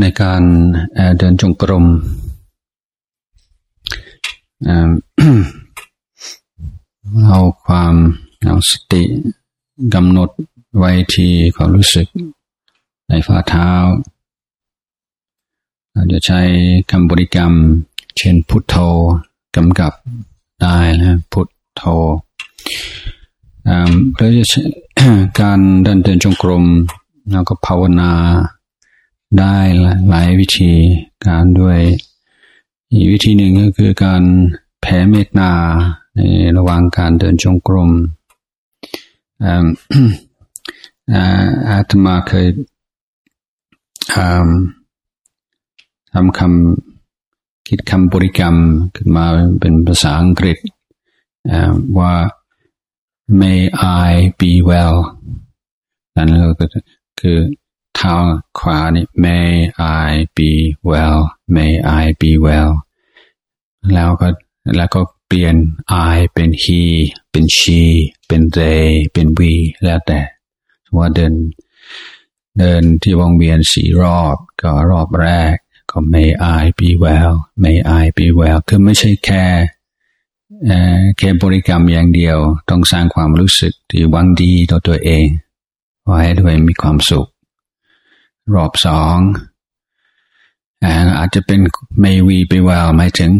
[0.00, 0.42] ในการ
[1.18, 1.84] เดินจงกรม
[7.26, 7.94] เอาความ
[8.44, 9.02] เอาสติ
[9.94, 10.30] กำหนด
[10.78, 12.06] ไว้ที่ความรู้สึก
[13.08, 13.70] ในฝ่าเท้า
[15.92, 16.40] เราจะใช้
[16.90, 17.52] คำบริกรรม
[18.16, 18.76] เช่นพุทโธ
[19.56, 19.92] กำกับ
[20.62, 21.82] ได้นะพุทโธ
[24.12, 24.44] เพื่อจะ
[25.40, 26.64] การเดินเดินจงกรม
[27.30, 28.12] เราก็ภาวนา
[29.38, 29.56] ได้
[30.08, 30.72] หลายวิธี
[31.26, 31.78] การด้วย
[32.92, 34.22] อีกวิธีหนึ่งก็คือการ
[34.80, 35.52] แผ่เมตตา
[36.16, 36.20] ใน
[36.56, 37.90] ระหว่างการเดินจงกรม
[41.68, 42.46] อาตมาเคย
[44.14, 48.54] ทำคำคิดคำบริกรรม
[48.96, 49.24] ขึ้นมา
[49.60, 50.58] เป็นภาษาอังกฤษ
[51.98, 52.14] ว่า
[53.40, 53.60] may
[54.06, 54.08] I
[54.40, 54.96] be well
[56.16, 56.28] นั่น
[56.60, 56.64] ก็
[57.20, 57.38] คือ
[57.94, 58.14] เท้า
[58.58, 59.50] ขวานี่ may
[60.08, 60.50] I be
[60.90, 61.20] well
[61.56, 62.72] may I be well
[63.94, 64.28] แล้วก็
[64.76, 65.56] แล้วก็เปลี่ยน
[66.14, 66.82] I เป็น he
[67.30, 67.82] เป็น she
[68.26, 69.52] เป็น they เป็น we
[69.84, 70.20] แล้วแต่
[70.96, 71.34] ว่าเดิน
[72.58, 75.54] เดินที่วงเวียนสี่รอบก็รอบแรก
[75.90, 79.44] ก็ may I be well may I be well คือไม่ใช่แค่
[81.18, 82.38] แค่บริกรรมอย่างเดียว
[82.70, 85.26] ต้องสร้างความรู้สึกที่หวังดีต่อตัวเอง
[86.06, 87.26] ไว้ด้วยมีความสุข
[88.54, 89.18] รอบสอง
[91.18, 91.60] อาจจะเป็น
[92.02, 93.30] may we be well หมายถึง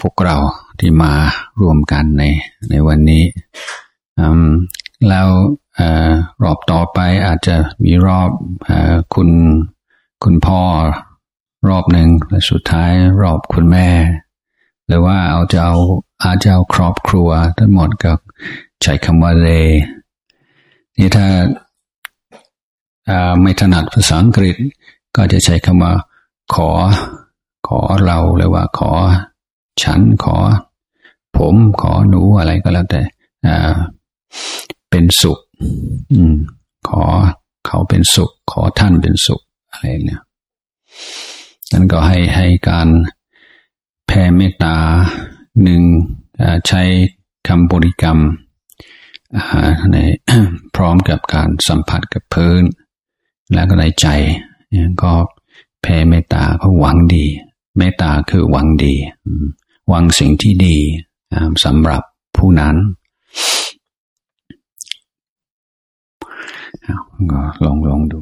[0.00, 0.36] พวกเรา
[0.80, 1.12] ที่มา
[1.60, 2.22] รวมกันใน
[2.70, 3.24] ในวันนี้
[5.08, 5.28] แล้ว
[6.42, 8.30] รอบต่อไปอาจจะมีรอบ
[8.68, 8.70] อ
[9.14, 9.30] คุณ
[10.24, 10.62] คุณพ่อ
[11.68, 13.88] รอบหนึ่งและสุดท้ายรอบคุณแม่
[14.86, 15.76] หรือว่าเอาจะเอา
[16.24, 18.12] อาจจะเอาครอบครัวทั้งหมดก็
[18.82, 19.48] ใช้คำว่าเล
[20.98, 21.26] นี่ถ้า
[23.40, 24.56] ไม่ถนัดภาษาอังกฤษ
[25.16, 25.92] ก็จะใช้คำว่า
[26.54, 26.70] ขอ
[27.68, 28.90] ขอเราหรือว่า ขอ
[29.82, 30.36] ฉันขอ
[31.36, 33.02] ผมขอหนูอะไรก็แล้วแต่
[34.90, 35.38] เป็นสุข
[36.88, 37.02] ขอ
[37.66, 40.22] เขาเป็นสุข ขอท่านเป็นสุขอะไรเนี่ย
[41.72, 42.88] นั้นก็ให้ให้การ
[44.06, 44.76] แผ่เมตตา
[45.62, 45.82] หนึ่ง
[46.68, 46.82] ใช้
[47.48, 48.18] คำบริกรรม
[49.92, 49.96] ใน
[50.74, 52.62] พร้อมกับการสัมผัสกับพื้น
[53.54, 54.06] แล้วก็ในใจ
[55.02, 55.12] ก็
[55.82, 57.24] แผ่เมตตาก็หวังดี
[57.78, 58.94] เมตตาคือหวังดี
[59.88, 60.76] หวังสิ่งที่ดี
[61.64, 62.02] สำหรับ
[62.36, 62.76] ผู้นั้น
[67.32, 68.20] ก็ลองลองดู